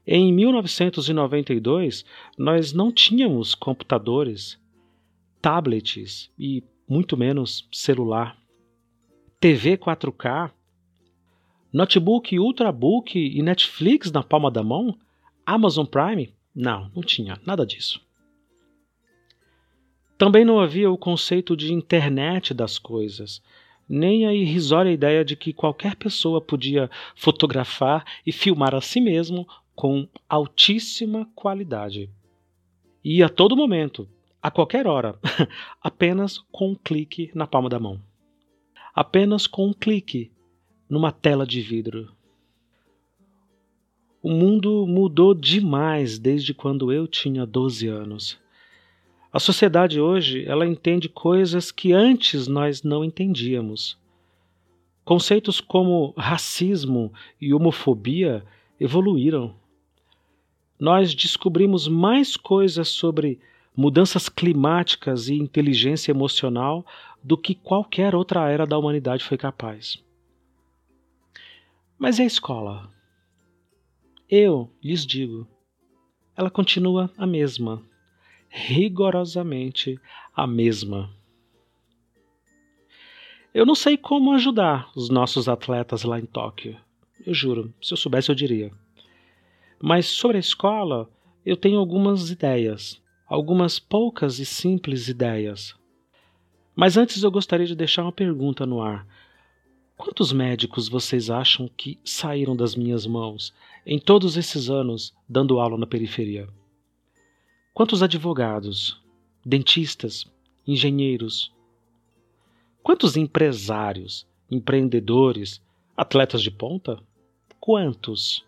Em 0.06 0.30
1992, 0.30 2.04
nós 2.36 2.74
não 2.74 2.92
tínhamos 2.92 3.54
computadores 3.54 4.62
tablets 5.44 6.30
e 6.38 6.64
muito 6.88 7.18
menos 7.18 7.68
celular. 7.70 8.34
TV 9.38 9.76
4K, 9.76 10.50
notebook 11.70 12.38
Ultrabook 12.38 13.18
e 13.18 13.42
Netflix 13.42 14.10
na 14.10 14.22
palma 14.22 14.50
da 14.50 14.62
mão? 14.62 14.98
Amazon 15.44 15.84
Prime? 15.84 16.32
Não, 16.54 16.90
não 16.94 17.02
tinha 17.02 17.38
nada 17.44 17.66
disso. 17.66 18.00
Também 20.16 20.46
não 20.46 20.58
havia 20.58 20.90
o 20.90 20.96
conceito 20.96 21.54
de 21.54 21.74
internet 21.74 22.54
das 22.54 22.78
coisas, 22.78 23.42
nem 23.86 24.26
a 24.26 24.32
irrisória 24.32 24.90
ideia 24.90 25.22
de 25.22 25.36
que 25.36 25.52
qualquer 25.52 25.94
pessoa 25.94 26.40
podia 26.40 26.90
fotografar 27.14 28.02
e 28.24 28.32
filmar 28.32 28.74
a 28.74 28.80
si 28.80 28.98
mesmo 28.98 29.46
com 29.74 30.08
altíssima 30.26 31.28
qualidade. 31.34 32.08
E 33.04 33.22
a 33.22 33.28
todo 33.28 33.54
momento, 33.54 34.08
a 34.44 34.50
qualquer 34.50 34.86
hora, 34.86 35.18
apenas 35.80 36.36
com 36.52 36.72
um 36.72 36.74
clique 36.74 37.30
na 37.34 37.46
palma 37.46 37.70
da 37.70 37.80
mão. 37.80 37.98
Apenas 38.94 39.46
com 39.46 39.68
um 39.68 39.72
clique 39.72 40.30
numa 40.86 41.10
tela 41.10 41.46
de 41.46 41.62
vidro. 41.62 42.12
O 44.22 44.30
mundo 44.30 44.86
mudou 44.86 45.32
demais 45.32 46.18
desde 46.18 46.52
quando 46.52 46.92
eu 46.92 47.08
tinha 47.08 47.46
12 47.46 47.88
anos. 47.88 48.38
A 49.32 49.40
sociedade 49.40 49.98
hoje, 49.98 50.44
ela 50.46 50.66
entende 50.66 51.08
coisas 51.08 51.72
que 51.72 51.94
antes 51.94 52.46
nós 52.46 52.82
não 52.82 53.02
entendíamos. 53.02 53.96
Conceitos 55.06 55.58
como 55.58 56.12
racismo 56.18 57.10
e 57.40 57.54
homofobia 57.54 58.44
evoluíram. 58.78 59.54
Nós 60.78 61.14
descobrimos 61.14 61.88
mais 61.88 62.36
coisas 62.36 62.88
sobre 62.88 63.40
mudanças 63.76 64.28
climáticas 64.28 65.28
e 65.28 65.34
inteligência 65.34 66.12
emocional 66.12 66.86
do 67.22 67.36
que 67.36 67.54
qualquer 67.54 68.14
outra 68.14 68.48
era 68.48 68.66
da 68.66 68.78
humanidade 68.78 69.24
foi 69.24 69.36
capaz. 69.36 70.02
Mas 71.98 72.18
e 72.18 72.22
a 72.22 72.26
escola? 72.26 72.92
Eu 74.28 74.70
lhes 74.82 75.04
digo, 75.04 75.46
ela 76.36 76.50
continua 76.50 77.10
a 77.16 77.26
mesma, 77.26 77.82
rigorosamente 78.48 79.98
a 80.34 80.46
mesma. 80.46 81.10
Eu 83.52 83.64
não 83.64 83.74
sei 83.74 83.96
como 83.96 84.32
ajudar 84.32 84.90
os 84.96 85.08
nossos 85.08 85.48
atletas 85.48 86.02
lá 86.02 86.18
em 86.18 86.26
Tóquio. 86.26 86.76
Eu 87.24 87.32
juro, 87.32 87.72
se 87.80 87.92
eu 87.92 87.96
soubesse 87.96 88.28
eu 88.28 88.34
diria. 88.34 88.72
Mas 89.80 90.06
sobre 90.06 90.36
a 90.36 90.40
escola, 90.40 91.08
eu 91.46 91.56
tenho 91.56 91.78
algumas 91.78 92.30
ideias 92.30 93.00
algumas 93.26 93.78
poucas 93.78 94.38
e 94.38 94.44
simples 94.46 95.08
ideias. 95.08 95.74
Mas 96.74 96.96
antes 96.96 97.22
eu 97.22 97.30
gostaria 97.30 97.66
de 97.66 97.74
deixar 97.74 98.02
uma 98.02 98.12
pergunta 98.12 98.66
no 98.66 98.82
ar. 98.82 99.06
Quantos 99.96 100.32
médicos 100.32 100.88
vocês 100.88 101.30
acham 101.30 101.68
que 101.68 101.98
saíram 102.04 102.56
das 102.56 102.74
minhas 102.74 103.06
mãos 103.06 103.54
em 103.86 103.98
todos 103.98 104.36
esses 104.36 104.68
anos 104.68 105.14
dando 105.28 105.60
aula 105.60 105.78
na 105.78 105.86
periferia? 105.86 106.48
Quantos 107.72 108.02
advogados, 108.02 109.00
dentistas, 109.44 110.26
engenheiros? 110.66 111.52
Quantos 112.82 113.16
empresários, 113.16 114.26
empreendedores, 114.50 115.62
atletas 115.96 116.42
de 116.42 116.50
ponta? 116.50 117.00
Quantos? 117.60 118.44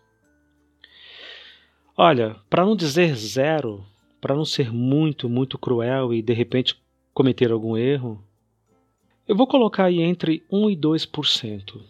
Olha, 1.95 2.35
para 2.49 2.65
não 2.65 2.75
dizer 2.75 3.15
zero, 3.15 3.85
para 4.19 4.35
não 4.35 4.45
ser 4.45 4.71
muito, 4.71 5.29
muito 5.29 5.57
cruel 5.57 6.13
e 6.13 6.21
de 6.21 6.33
repente 6.33 6.79
cometer 7.13 7.51
algum 7.51 7.77
erro, 7.77 8.23
eu 9.27 9.35
vou 9.35 9.47
colocar 9.47 9.85
aí 9.85 10.01
entre 10.01 10.43
1 10.51 10.69
e 10.69 10.77
2%. 10.77 11.81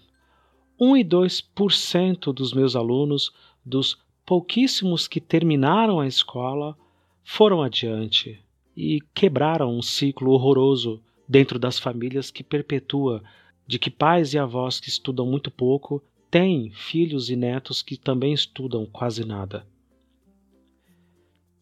1 0.79 0.97
e 0.97 1.03
2% 1.03 2.33
dos 2.33 2.53
meus 2.53 2.75
alunos, 2.75 3.31
dos 3.65 3.97
pouquíssimos 4.25 5.07
que 5.07 5.21
terminaram 5.21 5.99
a 5.99 6.07
escola, 6.07 6.77
foram 7.23 7.61
adiante 7.61 8.39
e 8.75 9.01
quebraram 9.13 9.75
um 9.75 9.81
ciclo 9.81 10.31
horroroso 10.31 11.01
dentro 11.27 11.59
das 11.59 11.77
famílias 11.77 12.31
que 12.31 12.43
perpetua 12.43 13.23
de 13.65 13.77
que 13.77 13.89
pais 13.89 14.33
e 14.33 14.39
avós 14.39 14.79
que 14.79 14.87
estudam 14.87 15.25
muito 15.25 15.51
pouco 15.51 16.01
têm 16.31 16.71
filhos 16.71 17.29
e 17.29 17.35
netos 17.35 17.81
que 17.81 17.97
também 17.97 18.33
estudam 18.33 18.85
quase 18.85 19.25
nada. 19.25 19.65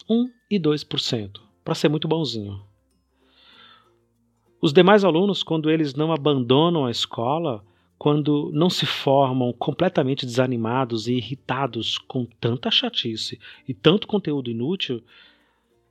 1 0.09 0.29
e 0.49 0.59
2%, 0.59 1.39
para 1.63 1.75
ser 1.75 1.89
muito 1.89 2.07
bonzinho. 2.07 2.61
Os 4.61 4.73
demais 4.73 5.03
alunos, 5.03 5.43
quando 5.43 5.69
eles 5.69 5.93
não 5.93 6.11
abandonam 6.11 6.85
a 6.85 6.91
escola, 6.91 7.63
quando 7.97 8.51
não 8.53 8.69
se 8.69 8.85
formam 8.85 9.53
completamente 9.53 10.25
desanimados 10.25 11.07
e 11.07 11.13
irritados 11.13 11.97
com 11.97 12.25
tanta 12.25 12.69
chatice 12.69 13.39
e 13.67 13.73
tanto 13.73 14.07
conteúdo 14.07 14.49
inútil, 14.49 15.03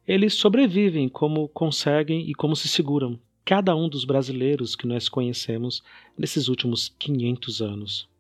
eles 0.07 0.35
sobrevivem 0.35 1.09
como 1.09 1.49
conseguem 1.49 2.29
e 2.29 2.35
como 2.35 2.55
se 2.55 2.69
seguram, 2.69 3.19
cada 3.45 3.75
um 3.75 3.89
dos 3.89 4.05
brasileiros 4.05 4.77
que 4.77 4.87
nós 4.87 5.09
conhecemos 5.09 5.83
nesses 6.17 6.49
últimos 6.49 6.89
500 6.99 7.63
anos. 7.63 8.14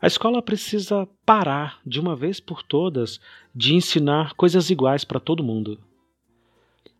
A 0.00 0.06
escola 0.06 0.42
precisa 0.42 1.08
parar, 1.24 1.80
de 1.84 1.98
uma 1.98 2.14
vez 2.14 2.38
por 2.38 2.62
todas, 2.62 3.18
de 3.54 3.74
ensinar 3.74 4.34
coisas 4.34 4.68
iguais 4.68 5.04
para 5.04 5.18
todo 5.18 5.42
mundo. 5.42 5.80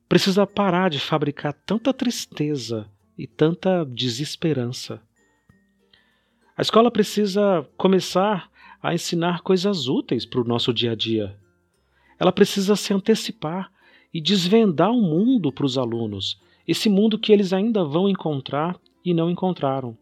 Precisa 0.09 0.47
parar 0.47 0.89
de 0.89 0.99
fabricar 0.99 1.53
tanta 1.53 1.93
tristeza 1.93 2.91
e 3.19 3.27
tanta 3.27 3.85
desesperança. 3.85 5.03
A 6.57 6.63
escola 6.63 6.91
precisa 6.91 7.69
começar 7.77 8.51
a 8.83 8.95
ensinar 8.95 9.43
coisas 9.43 9.89
úteis 9.89 10.25
para 10.25 10.41
o 10.41 10.45
nosso 10.45 10.73
dia 10.73 10.93
a 10.93 10.95
dia. 10.95 11.39
Ela 12.19 12.33
precisa 12.33 12.77
se 12.77 12.95
antecipar 12.95 13.71
e 14.13 14.23
desvendar 14.23 14.91
o 14.91 14.99
um 14.99 15.03
mundo 15.03 15.53
para 15.53 15.67
os 15.67 15.77
alunos, 15.77 16.41
esse 16.67 16.89
mundo 16.89 17.19
que 17.19 17.31
eles 17.31 17.53
ainda 17.53 17.85
vão 17.85 18.09
encontrar 18.09 18.81
e 19.05 19.13
não 19.13 19.31
encontraram, 19.31 19.99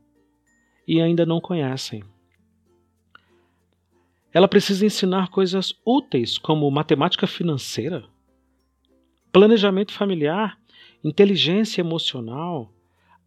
e 0.86 1.00
ainda 1.00 1.26
não 1.26 1.40
conhecem. 1.40 2.04
Ela 4.34 4.48
precisa 4.48 4.84
ensinar 4.84 5.28
coisas 5.28 5.72
úteis 5.86 6.36
como 6.36 6.68
matemática 6.68 7.24
financeira, 7.24 8.04
planejamento 9.32 9.92
familiar, 9.92 10.58
inteligência 11.04 11.80
emocional, 11.80 12.74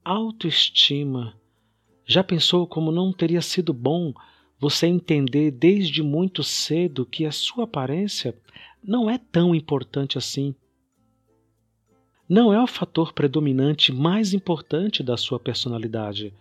autoestima. 0.04 1.34
Já 2.06 2.26
pensou 2.26 2.68
como 2.68 2.92
não 2.92 3.14
teria 3.14 3.42
sido 3.42 3.74
bom 3.74 4.14
você 4.60 4.86
entender 4.86 5.50
desde 5.52 6.04
muito 6.04 6.44
cedo 6.44 7.06
que 7.06 7.26
a 7.26 7.32
sua 7.32 7.64
aparência 7.64 8.38
não 8.84 9.10
é 9.10 9.18
tão 9.18 9.56
importante 9.56 10.18
assim? 10.18 10.54
Não 12.28 12.52
é 12.52 12.62
o 12.62 12.68
fator 12.68 13.14
predominante 13.14 13.94
mais 13.94 14.34
importante 14.34 15.02
da 15.02 15.16
sua 15.16 15.40
personalidade. 15.40 16.34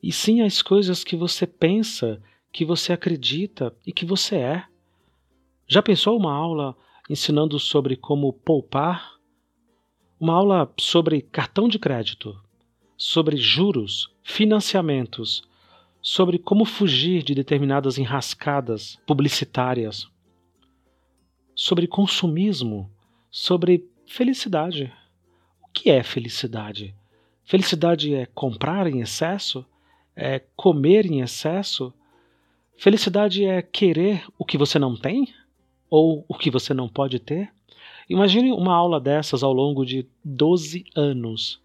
E 0.00 0.12
sim 0.12 0.42
as 0.42 0.62
coisas 0.62 1.02
que 1.02 1.16
você 1.16 1.44
pensa 1.44 2.22
que 2.52 2.64
você 2.64 2.92
acredita 2.92 3.74
e 3.86 3.92
que 3.92 4.04
você 4.04 4.36
é. 4.36 4.64
Já 5.66 5.82
pensou 5.82 6.16
uma 6.18 6.32
aula 6.32 6.76
ensinando 7.08 7.58
sobre 7.58 7.96
como 7.96 8.32
poupar? 8.32 9.12
uma 10.22 10.34
aula 10.34 10.72
sobre 10.78 11.20
cartão 11.20 11.66
de 11.66 11.80
crédito, 11.80 12.40
sobre 12.96 13.36
juros, 13.36 14.08
financiamentos, 14.22 15.42
sobre 16.00 16.38
como 16.38 16.64
fugir 16.64 17.24
de 17.24 17.34
determinadas 17.34 17.98
enrascadas 17.98 19.00
publicitárias, 19.04 20.08
sobre 21.56 21.88
consumismo, 21.88 22.88
sobre 23.32 23.84
felicidade. 24.06 24.92
O 25.60 25.66
que 25.72 25.90
é 25.90 26.04
felicidade? 26.04 26.94
Felicidade 27.42 28.14
é 28.14 28.24
comprar 28.24 28.86
em 28.86 29.00
excesso? 29.00 29.66
É 30.14 30.38
comer 30.54 31.04
em 31.04 31.20
excesso? 31.20 31.92
Felicidade 32.76 33.44
é 33.44 33.62
querer 33.62 34.24
o 34.38 34.44
que 34.44 34.58
você 34.58 34.78
não 34.78 34.96
tem? 34.96 35.32
Ou 35.88 36.24
o 36.28 36.34
que 36.34 36.50
você 36.50 36.72
não 36.74 36.88
pode 36.88 37.18
ter? 37.18 37.52
Imagine 38.08 38.52
uma 38.52 38.74
aula 38.74 39.00
dessas 39.00 39.42
ao 39.42 39.52
longo 39.52 39.84
de 39.84 40.06
12 40.24 40.84
anos. 40.96 41.62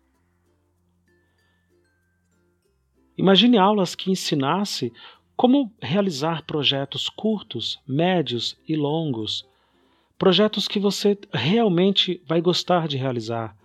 Imagine 3.18 3.58
aulas 3.58 3.96
que 3.96 4.12
ensinasse 4.12 4.94
como 5.36 5.72
realizar 5.82 6.44
projetos 6.46 7.10
curtos, 7.10 7.80
médios 7.88 8.58
e 8.68 8.76
longos. 8.76 9.48
Projetos 10.18 10.68
que 10.68 10.80
você 10.80 11.18
realmente 11.34 12.22
vai 12.28 12.42
gostar 12.42 12.88
de 12.88 12.98
realizar. 12.98 13.56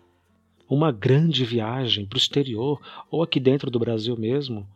Uma 0.68 0.90
grande 0.90 1.44
viagem 1.44 2.06
para 2.06 2.16
o 2.16 2.18
exterior 2.18 2.80
ou 3.10 3.22
aqui 3.22 3.38
dentro 3.38 3.70
do 3.70 3.78
Brasil 3.78 4.16
mesmo. 4.16 4.66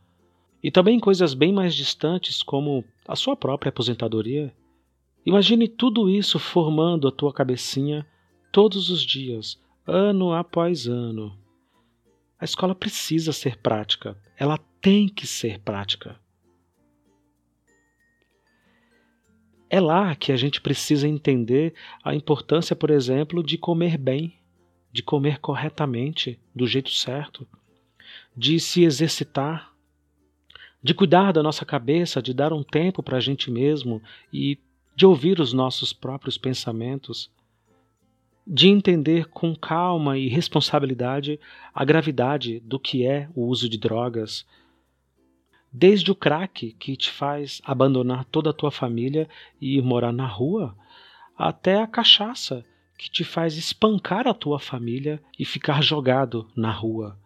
E 0.66 0.70
também 0.72 0.98
coisas 0.98 1.32
bem 1.32 1.52
mais 1.52 1.76
distantes, 1.76 2.42
como 2.42 2.84
a 3.06 3.14
sua 3.14 3.36
própria 3.36 3.68
aposentadoria. 3.68 4.52
Imagine 5.24 5.68
tudo 5.68 6.10
isso 6.10 6.40
formando 6.40 7.06
a 7.06 7.12
tua 7.12 7.32
cabecinha 7.32 8.04
todos 8.50 8.90
os 8.90 9.02
dias, 9.02 9.62
ano 9.86 10.32
após 10.32 10.88
ano. 10.88 11.38
A 12.36 12.44
escola 12.44 12.74
precisa 12.74 13.32
ser 13.32 13.58
prática, 13.58 14.20
ela 14.36 14.58
tem 14.80 15.08
que 15.08 15.24
ser 15.24 15.60
prática. 15.60 16.18
É 19.70 19.78
lá 19.80 20.16
que 20.16 20.32
a 20.32 20.36
gente 20.36 20.60
precisa 20.60 21.06
entender 21.06 21.74
a 22.02 22.12
importância, 22.12 22.74
por 22.74 22.90
exemplo, 22.90 23.40
de 23.40 23.56
comer 23.56 23.96
bem, 23.96 24.36
de 24.90 25.00
comer 25.00 25.38
corretamente, 25.38 26.40
do 26.52 26.66
jeito 26.66 26.90
certo, 26.90 27.46
de 28.36 28.58
se 28.58 28.82
exercitar, 28.82 29.75
de 30.82 30.94
cuidar 30.94 31.32
da 31.32 31.42
nossa 31.42 31.64
cabeça, 31.64 32.22
de 32.22 32.32
dar 32.32 32.52
um 32.52 32.62
tempo 32.62 33.02
para 33.02 33.16
a 33.16 33.20
gente 33.20 33.50
mesmo 33.50 34.02
e 34.32 34.58
de 34.94 35.04
ouvir 35.04 35.40
os 35.40 35.52
nossos 35.52 35.92
próprios 35.92 36.38
pensamentos 36.38 37.30
de 38.46 38.68
entender 38.68 39.26
com 39.26 39.56
calma 39.56 40.16
e 40.16 40.28
responsabilidade 40.28 41.40
a 41.74 41.84
gravidade 41.84 42.60
do 42.60 42.78
que 42.78 43.04
é 43.04 43.28
o 43.34 43.46
uso 43.46 43.68
de 43.68 43.76
drogas. 43.76 44.46
Desde 45.72 46.12
o 46.12 46.14
crack 46.14 46.72
que 46.78 46.96
te 46.96 47.10
faz 47.10 47.60
abandonar 47.64 48.24
toda 48.26 48.50
a 48.50 48.52
tua 48.52 48.70
família 48.70 49.28
e 49.60 49.76
ir 49.76 49.82
morar 49.82 50.12
na 50.12 50.26
rua, 50.26 50.76
até 51.36 51.82
a 51.82 51.86
cachaça 51.88 52.64
que 52.96 53.10
te 53.10 53.24
faz 53.24 53.56
espancar 53.56 54.28
a 54.28 54.32
tua 54.32 54.60
família 54.60 55.20
e 55.38 55.44
ficar 55.44 55.82
jogado 55.82 56.48
na 56.56 56.70
rua. 56.70 57.18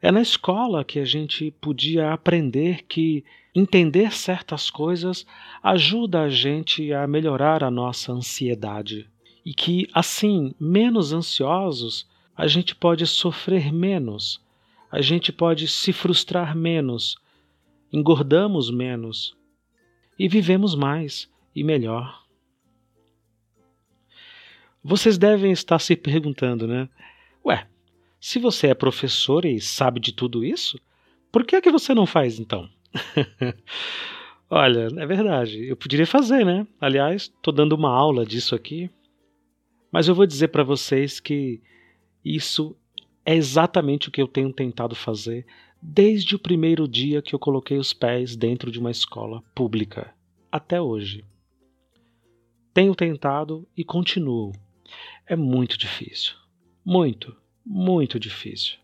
É 0.00 0.12
na 0.12 0.20
escola 0.20 0.84
que 0.84 1.00
a 1.00 1.04
gente 1.04 1.50
podia 1.60 2.12
aprender 2.12 2.84
que 2.84 3.24
entender 3.52 4.12
certas 4.12 4.70
coisas 4.70 5.26
ajuda 5.62 6.22
a 6.22 6.28
gente 6.28 6.92
a 6.92 7.06
melhorar 7.06 7.64
a 7.64 7.70
nossa 7.70 8.12
ansiedade 8.12 9.10
e 9.44 9.52
que, 9.52 9.88
assim, 9.92 10.54
menos 10.60 11.12
ansiosos, 11.12 12.06
a 12.36 12.46
gente 12.46 12.76
pode 12.76 13.06
sofrer 13.06 13.72
menos, 13.72 14.40
a 14.92 15.00
gente 15.00 15.32
pode 15.32 15.66
se 15.66 15.92
frustrar 15.92 16.54
menos, 16.54 17.16
engordamos 17.92 18.70
menos 18.70 19.36
e 20.16 20.28
vivemos 20.28 20.76
mais 20.76 21.28
e 21.54 21.64
melhor. 21.64 22.24
Vocês 24.84 25.18
devem 25.18 25.50
estar 25.50 25.80
se 25.80 25.96
perguntando, 25.96 26.68
né? 26.68 26.88
Ué, 27.44 27.66
se 28.20 28.38
você 28.38 28.68
é 28.68 28.74
professor 28.74 29.44
e 29.44 29.60
sabe 29.60 30.00
de 30.00 30.12
tudo 30.12 30.44
isso, 30.44 30.78
por 31.30 31.44
que 31.44 31.56
é 31.56 31.60
que 31.60 31.70
você 31.70 31.94
não 31.94 32.06
faz 32.06 32.38
então? 32.38 32.68
Olha, 34.50 34.88
é 34.96 35.06
verdade, 35.06 35.66
eu 35.66 35.76
poderia 35.76 36.06
fazer, 36.06 36.44
né? 36.44 36.66
Aliás, 36.80 37.22
estou 37.22 37.52
dando 37.52 37.74
uma 37.74 37.90
aula 37.90 38.24
disso 38.24 38.54
aqui 38.54 38.90
mas 39.90 40.06
eu 40.06 40.14
vou 40.14 40.26
dizer 40.26 40.48
para 40.48 40.62
vocês 40.62 41.18
que 41.18 41.60
isso 42.24 42.76
é 43.24 43.34
exatamente 43.34 44.08
o 44.08 44.10
que 44.12 44.20
eu 44.20 44.28
tenho 44.28 44.52
tentado 44.52 44.94
fazer 44.94 45.46
desde 45.80 46.34
o 46.34 46.38
primeiro 46.38 46.86
dia 46.86 47.22
que 47.22 47.34
eu 47.34 47.38
coloquei 47.38 47.78
os 47.78 47.92
pés 47.92 48.36
dentro 48.36 48.70
de 48.70 48.78
uma 48.78 48.90
escola 48.90 49.42
pública 49.54 50.14
até 50.50 50.80
hoje. 50.80 51.24
Tenho 52.74 52.94
tentado 52.94 53.66
e 53.76 53.84
continuo. 53.84 54.52
É 55.26 55.36
muito 55.36 55.78
difícil. 55.78 56.34
Muito, 56.84 57.36
muito 57.68 58.18
difícil. 58.18 58.78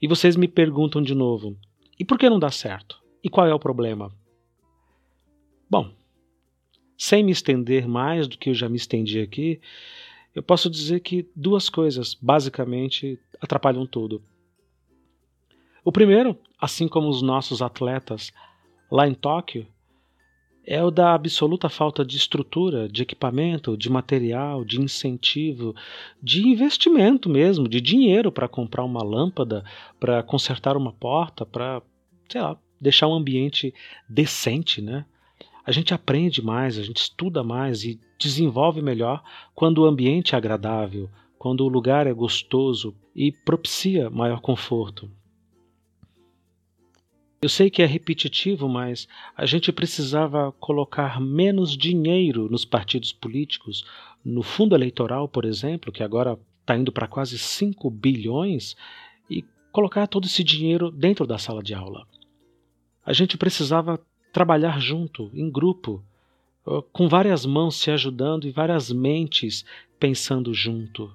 E 0.00 0.08
vocês 0.08 0.36
me 0.36 0.48
perguntam 0.48 1.02
de 1.02 1.14
novo: 1.14 1.56
e 1.98 2.04
por 2.04 2.18
que 2.18 2.30
não 2.30 2.38
dá 2.38 2.50
certo? 2.50 3.00
E 3.22 3.28
qual 3.28 3.46
é 3.46 3.54
o 3.54 3.58
problema? 3.58 4.10
Bom, 5.68 5.92
sem 6.96 7.22
me 7.22 7.32
estender 7.32 7.86
mais 7.86 8.26
do 8.26 8.38
que 8.38 8.50
eu 8.50 8.54
já 8.54 8.68
me 8.68 8.76
estendi 8.76 9.20
aqui, 9.20 9.60
eu 10.34 10.42
posso 10.42 10.70
dizer 10.70 11.00
que 11.00 11.28
duas 11.36 11.68
coisas 11.68 12.14
basicamente 12.14 13.18
atrapalham 13.40 13.86
tudo. 13.86 14.22
O 15.84 15.92
primeiro, 15.92 16.38
assim 16.58 16.88
como 16.88 17.08
os 17.08 17.20
nossos 17.20 17.60
atletas 17.60 18.32
lá 18.90 19.06
em 19.06 19.14
Tóquio, 19.14 19.66
é 20.66 20.82
o 20.82 20.90
da 20.90 21.14
absoluta 21.14 21.68
falta 21.68 22.04
de 22.04 22.16
estrutura, 22.16 22.88
de 22.88 23.02
equipamento, 23.02 23.76
de 23.76 23.90
material, 23.90 24.64
de 24.64 24.80
incentivo, 24.80 25.74
de 26.22 26.46
investimento 26.46 27.28
mesmo, 27.28 27.68
de 27.68 27.80
dinheiro 27.80 28.32
para 28.32 28.48
comprar 28.48 28.84
uma 28.84 29.02
lâmpada, 29.02 29.64
para 30.00 30.22
consertar 30.22 30.76
uma 30.76 30.92
porta, 30.92 31.44
para, 31.44 31.82
sei 32.28 32.40
lá, 32.40 32.56
deixar 32.80 33.08
um 33.08 33.14
ambiente 33.14 33.74
decente, 34.08 34.80
né? 34.80 35.04
a 35.64 35.72
gente 35.72 35.94
aprende 35.94 36.42
mais, 36.42 36.78
a 36.78 36.82
gente 36.82 36.98
estuda 36.98 37.42
mais 37.42 37.84
e 37.84 37.98
desenvolve 38.18 38.82
melhor 38.82 39.22
quando 39.54 39.78
o 39.78 39.86
ambiente 39.86 40.34
é 40.34 40.38
agradável, 40.38 41.08
quando 41.38 41.62
o 41.62 41.68
lugar 41.68 42.06
é 42.06 42.12
gostoso 42.12 42.94
e 43.16 43.32
propicia 43.32 44.10
maior 44.10 44.40
conforto. 44.40 45.10
Eu 47.44 47.48
sei 47.50 47.68
que 47.68 47.82
é 47.82 47.84
repetitivo, 47.84 48.66
mas 48.70 49.06
a 49.36 49.44
gente 49.44 49.70
precisava 49.70 50.50
colocar 50.52 51.20
menos 51.20 51.76
dinheiro 51.76 52.48
nos 52.50 52.64
partidos 52.64 53.12
políticos, 53.12 53.84
no 54.24 54.42
fundo 54.42 54.74
eleitoral, 54.74 55.28
por 55.28 55.44
exemplo, 55.44 55.92
que 55.92 56.02
agora 56.02 56.38
está 56.62 56.74
indo 56.74 56.90
para 56.90 57.06
quase 57.06 57.36
5 57.38 57.90
bilhões, 57.90 58.74
e 59.28 59.44
colocar 59.70 60.06
todo 60.06 60.24
esse 60.24 60.42
dinheiro 60.42 60.90
dentro 60.90 61.26
da 61.26 61.36
sala 61.36 61.62
de 61.62 61.74
aula. 61.74 62.08
A 63.04 63.12
gente 63.12 63.36
precisava 63.36 64.00
trabalhar 64.32 64.80
junto, 64.80 65.30
em 65.34 65.50
grupo, 65.50 66.02
com 66.94 67.10
várias 67.10 67.44
mãos 67.44 67.76
se 67.76 67.90
ajudando 67.90 68.48
e 68.48 68.52
várias 68.52 68.90
mentes 68.90 69.66
pensando 70.00 70.54
junto. 70.54 71.12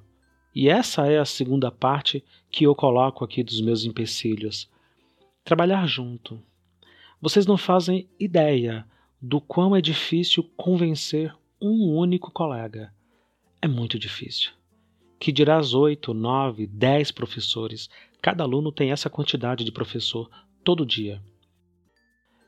E 0.54 0.70
essa 0.70 1.08
é 1.08 1.18
a 1.18 1.26
segunda 1.26 1.72
parte 1.72 2.24
que 2.52 2.66
eu 2.66 2.76
coloco 2.76 3.26
aqui 3.26 3.42
dos 3.42 3.60
meus 3.62 3.84
empecilhos. 3.84 4.70
Trabalhar 5.50 5.88
junto. 5.88 6.40
Vocês 7.20 7.48
não 7.48 7.58
fazem 7.58 8.08
ideia 8.20 8.86
do 9.20 9.42
quão 9.42 9.76
é 9.76 9.82
difícil 9.82 10.44
convencer 10.56 11.36
um 11.60 11.92
único 11.92 12.30
colega. 12.30 12.94
É 13.60 13.68
muito 13.68 13.98
difícil. 13.98 14.52
Que 15.20 15.32
dirás 15.32 15.74
oito, 15.74 16.14
nove, 16.14 16.68
dez 16.68 17.10
professores. 17.10 17.90
Cada 18.22 18.44
aluno 18.44 18.72
tem 18.72 18.92
essa 18.92 19.10
quantidade 19.10 19.64
de 19.64 19.72
professor 19.72 20.30
todo 20.64 20.86
dia. 20.86 21.20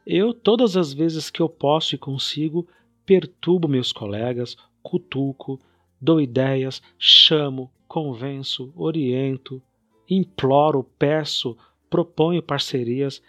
Eu, 0.05 0.31
todas 0.31 0.77
as 0.77 0.93
vezes 0.93 1.31
que 1.31 1.41
eu 1.41 1.49
posso 1.49 1.95
e 1.95 1.97
consigo, 1.97 2.67
perturbo 3.03 3.67
meus 3.67 3.91
colegas, 3.91 4.55
cutuco, 4.83 5.59
dou 5.99 6.21
ideias, 6.21 6.83
chamo, 6.99 7.71
convenço, 7.87 8.71
oriento, 8.75 9.59
imploro, 10.07 10.83
peço, 10.99 11.57
proponho 11.91 12.41
parcerias 12.41 13.21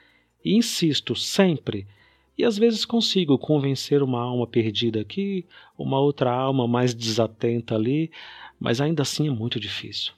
e 0.42 0.56
insisto 0.56 1.14
sempre. 1.16 1.86
E 2.38 2.44
às 2.44 2.56
vezes 2.56 2.84
consigo 2.84 3.36
convencer 3.36 4.02
uma 4.02 4.20
alma 4.20 4.46
perdida 4.46 5.00
aqui, 5.00 5.44
uma 5.76 5.98
outra 5.98 6.32
alma 6.32 6.66
mais 6.66 6.94
desatenta 6.94 7.74
ali, 7.74 8.10
mas 8.58 8.80
ainda 8.80 9.02
assim 9.02 9.26
é 9.26 9.30
muito 9.30 9.60
difícil. 9.60 10.14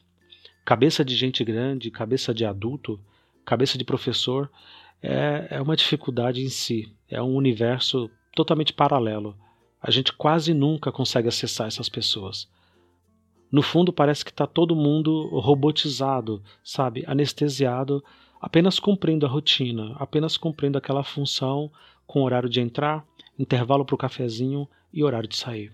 Cabeça 0.64 1.04
de 1.04 1.16
gente 1.16 1.42
grande, 1.42 1.90
cabeça 1.90 2.32
de 2.32 2.44
adulto, 2.44 3.00
cabeça 3.44 3.76
de 3.76 3.84
professor, 3.84 4.50
é, 5.02 5.48
é 5.50 5.60
uma 5.60 5.76
dificuldade 5.76 6.42
em 6.42 6.48
si, 6.48 6.92
é 7.08 7.20
um 7.22 7.34
universo 7.34 8.10
totalmente 8.34 8.72
paralelo. 8.72 9.36
A 9.82 9.90
gente 9.90 10.12
quase 10.12 10.54
nunca 10.54 10.92
consegue 10.92 11.28
acessar 11.28 11.66
essas 11.66 11.88
pessoas. 11.88 12.48
No 13.50 13.62
fundo, 13.62 13.92
parece 13.92 14.24
que 14.24 14.30
está 14.30 14.46
todo 14.46 14.74
mundo 14.74 15.28
robotizado, 15.38 16.42
sabe? 16.62 17.04
Anestesiado, 17.06 18.02
apenas 18.44 18.78
cumprindo 18.78 19.24
a 19.24 19.28
rotina, 19.28 19.96
apenas 19.96 20.36
cumprindo 20.36 20.76
aquela 20.76 21.02
função 21.02 21.72
com 22.06 22.22
horário 22.24 22.46
de 22.46 22.60
entrar, 22.60 23.02
intervalo 23.38 23.86
para 23.86 23.94
o 23.94 23.98
cafezinho 23.98 24.68
e 24.92 25.02
horário 25.02 25.26
de 25.26 25.34
sair. 25.34 25.72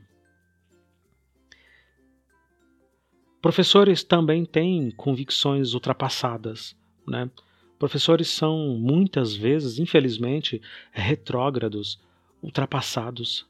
Professores 3.42 4.04
também 4.04 4.44
têm 4.44 4.92
convicções 4.92 5.74
ultrapassadas, 5.74 6.76
né? 7.04 7.28
Professores 7.76 8.28
são 8.28 8.78
muitas 8.78 9.34
vezes, 9.34 9.80
infelizmente, 9.80 10.62
retrógrados, 10.92 12.00
ultrapassados. 12.40 13.48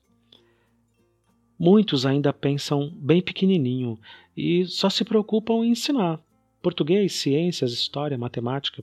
Muitos 1.59 2.07
ainda 2.07 2.33
pensam 2.33 2.91
bem 2.95 3.21
pequenininho 3.21 3.99
e 4.35 4.65
só 4.65 4.89
se 4.89 5.05
preocupam 5.05 5.63
em 5.63 5.73
ensinar 5.73 6.19
português, 6.63 7.13
ciências, 7.15 7.73
história, 7.73 8.17
matemática, 8.17 8.83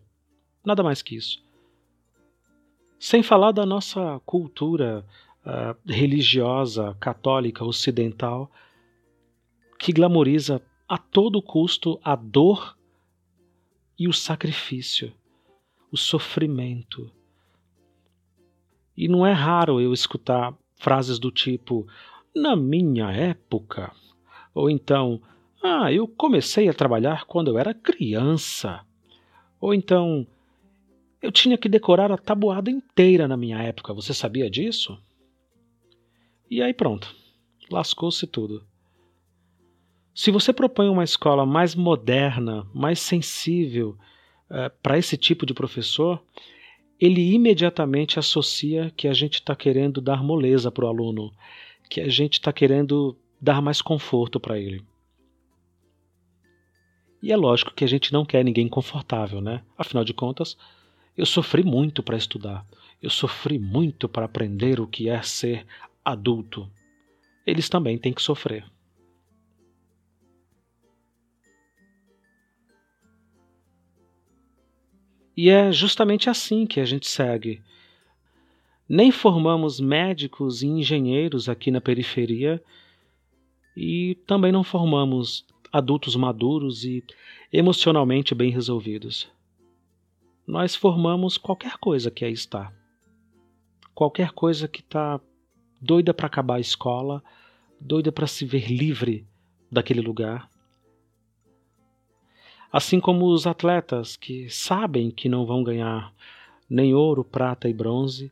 nada 0.67 0.83
mais 0.83 1.01
que 1.01 1.15
isso. 1.15 1.41
Sem 2.99 3.23
falar 3.23 3.53
da 3.53 3.65
nossa 3.65 4.19
cultura 4.25 5.05
uh, 5.45 5.77
religiosa, 5.89 6.95
católica, 6.99 7.63
ocidental, 7.63 8.51
que 9.79 9.93
glamoriza 9.93 10.61
a 10.89 10.97
todo 10.97 11.41
custo 11.41 11.99
a 12.03 12.15
dor 12.15 12.77
e 13.97 14.07
o 14.07 14.13
sacrifício, 14.13 15.13
o 15.91 15.97
sofrimento. 15.97 17.09
E 18.95 19.07
não 19.07 19.25
é 19.25 19.31
raro 19.31 19.79
eu 19.79 19.93
escutar 19.93 20.53
frases 20.75 21.17
do 21.17 21.31
tipo: 21.31 21.87
na 22.35 22.55
minha 22.55 23.11
época, 23.11 23.93
ou 24.53 24.69
então, 24.69 25.21
ah, 25.63 25.93
eu 25.93 26.07
comecei 26.07 26.67
a 26.67 26.73
trabalhar 26.73 27.25
quando 27.25 27.49
eu 27.49 27.57
era 27.57 27.73
criança, 27.73 28.83
ou 29.59 29.73
então, 29.73 30.27
eu 31.21 31.31
tinha 31.31 31.57
que 31.57 31.69
decorar 31.69 32.11
a 32.11 32.17
tabuada 32.17 32.69
inteira 32.69 33.27
na 33.27 33.37
minha 33.37 33.57
época, 33.59 33.93
você 33.93 34.13
sabia 34.13 34.49
disso? 34.49 34.97
E 36.49 36.61
aí 36.61 36.73
pronto, 36.73 37.13
lascou-se 37.69 38.25
tudo. 38.27 38.65
Se 40.13 40.31
você 40.31 40.51
propõe 40.51 40.89
uma 40.89 41.03
escola 41.03 41.45
mais 41.45 41.75
moderna, 41.75 42.67
mais 42.73 42.99
sensível 42.99 43.97
uh, 44.49 44.71
para 44.81 44.97
esse 44.97 45.15
tipo 45.15 45.45
de 45.45 45.53
professor, 45.53 46.23
ele 46.99 47.33
imediatamente 47.33 48.17
associa 48.17 48.91
que 48.95 49.07
a 49.07 49.13
gente 49.13 49.35
está 49.35 49.55
querendo 49.55 50.01
dar 50.01 50.23
moleza 50.23 50.71
para 50.71 50.85
o 50.85 50.87
aluno, 50.87 51.31
que 51.89 52.01
a 52.01 52.09
gente 52.09 52.33
está 52.33 52.51
querendo 52.51 53.15
dar 53.39 53.61
mais 53.61 53.81
conforto 53.81 54.39
para 54.39 54.59
ele. 54.59 54.83
E 57.21 57.31
é 57.31 57.37
lógico 57.37 57.73
que 57.73 57.83
a 57.83 57.87
gente 57.87 58.13
não 58.13 58.25
quer 58.25 58.43
ninguém 58.43 58.67
confortável, 58.67 59.41
né? 59.41 59.63
Afinal 59.77 60.03
de 60.03 60.13
contas, 60.13 60.57
eu 61.17 61.25
sofri 61.25 61.63
muito 61.63 62.03
para 62.03 62.15
estudar, 62.15 62.63
eu 63.01 63.09
sofri 63.09 63.57
muito 63.57 64.07
para 64.07 64.25
aprender 64.25 64.79
o 64.79 64.87
que 64.87 65.09
é 65.09 65.21
ser 65.23 65.65
adulto. 66.05 66.69
Eles 67.45 67.67
também 67.67 67.97
têm 67.97 68.13
que 68.13 68.21
sofrer. 68.21 68.65
E 75.35 75.49
é 75.49 75.71
justamente 75.71 76.29
assim 76.29 76.65
que 76.65 76.79
a 76.79 76.85
gente 76.85 77.07
segue. 77.07 77.61
Nem 78.89 79.11
formamos 79.11 79.79
médicos 79.79 80.63
e 80.63 80.67
engenheiros 80.67 81.49
aqui 81.49 81.69
na 81.69 81.81
periferia 81.81 82.63
e 83.75 84.15
também 84.25 84.51
não 84.51 84.63
formamos 84.63 85.45
adultos 85.71 86.15
maduros 86.15 86.83
e 86.83 87.03
emocionalmente 87.51 88.33
bem 88.33 88.49
resolvidos. 88.49 89.29
Nós 90.47 90.73
formamos 90.75 91.37
qualquer 91.37 91.77
coisa 91.77 92.09
que 92.09 92.23
aí 92.23 92.33
está. 92.33 92.71
Qualquer 93.93 94.31
coisa 94.31 94.67
que 94.67 94.79
está 94.79 95.19
doida 95.81 96.13
para 96.13 96.27
acabar 96.27 96.55
a 96.55 96.59
escola, 96.59 97.21
doida 97.79 98.11
para 98.11 98.25
se 98.25 98.45
ver 98.45 98.67
livre 98.71 99.27
daquele 99.69 100.01
lugar, 100.01 100.49
Assim 102.71 102.99
como 102.99 103.27
os 103.27 103.47
atletas 103.47 104.17
que 104.17 104.49
sabem 104.49 105.09
que 105.09 105.29
não 105.29 105.45
vão 105.45 105.63
ganhar 105.63 106.13
nem 106.69 106.93
ouro, 106.93 107.23
prata 107.23 107.69
e 107.69 107.73
bronze, 107.73 108.31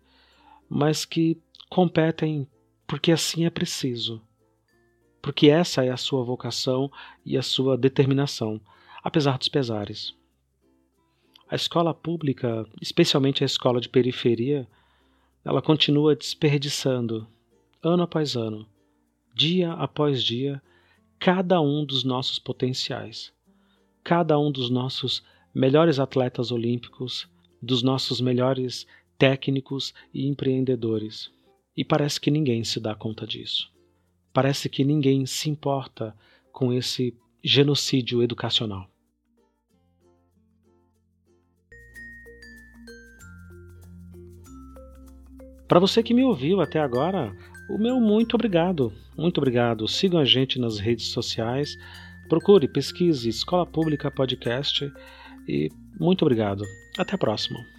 mas 0.69 1.05
que 1.05 1.41
competem 1.69 2.47
porque 2.85 3.11
assim 3.11 3.45
é 3.45 3.49
preciso. 3.49 4.21
Porque 5.21 5.49
essa 5.49 5.85
é 5.85 5.89
a 5.89 5.97
sua 5.97 6.23
vocação 6.23 6.91
e 7.25 7.37
a 7.37 7.41
sua 7.41 7.77
determinação, 7.77 8.59
apesar 9.01 9.37
dos 9.37 9.49
pesares. 9.49 10.13
A 11.49 11.55
escola 11.55 11.93
pública, 11.93 12.65
especialmente 12.81 13.43
a 13.43 13.45
escola 13.45 13.79
de 13.79 13.89
periferia, 13.89 14.67
ela 15.43 15.61
continua 15.61 16.15
desperdiçando, 16.15 17.27
ano 17.83 18.03
após 18.03 18.35
ano, 18.35 18.67
dia 19.33 19.73
após 19.73 20.23
dia, 20.23 20.61
cada 21.19 21.61
um 21.61 21.85
dos 21.85 22.03
nossos 22.03 22.39
potenciais 22.39 23.35
cada 24.05 24.37
um 24.37 24.51
dos 24.51 24.69
nossos 24.69 25.23
melhores 25.51 25.97
atletas 25.97 26.51
olímpicos, 26.51 27.27
dos 27.59 27.81
nossos 27.81 28.21
melhores 28.21 28.85
técnicos 29.17 29.95
e 30.13 30.27
empreendedores. 30.27 31.31
E 31.75 31.83
parece 31.83 32.21
que 32.21 32.29
ninguém 32.29 32.63
se 32.63 32.79
dá 32.79 32.93
conta 32.93 33.25
disso. 33.25 33.67
Parece 34.31 34.69
que 34.69 34.83
ninguém 34.83 35.25
se 35.25 35.49
importa 35.49 36.15
com 36.51 36.71
esse 36.71 37.17
genocídio 37.43 38.21
educacional. 38.21 38.87
Para 45.67 45.79
você 45.79 46.03
que 46.03 46.13
me 46.13 46.23
ouviu 46.23 46.61
até 46.61 46.79
agora, 46.79 47.35
o 47.69 47.77
meu 47.77 47.99
muito 47.99 48.35
obrigado. 48.35 48.93
Muito 49.17 49.39
obrigado. 49.39 49.87
Sigam 49.87 50.19
a 50.19 50.25
gente 50.25 50.59
nas 50.59 50.79
redes 50.79 51.07
sociais. 51.07 51.77
Procure, 52.29 52.67
pesquise 52.67 53.29
Escola 53.29 53.65
Pública 53.65 54.11
Podcast 54.11 54.91
e 55.47 55.69
muito 55.99 56.23
obrigado. 56.23 56.63
Até 56.97 57.15
a 57.15 57.17
próxima. 57.17 57.74